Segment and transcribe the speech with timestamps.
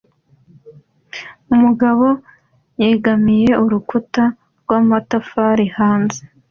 [1.53, 2.05] umugabo
[2.81, 4.23] yegamiye urukuta
[4.61, 6.19] rw'amatafari hanze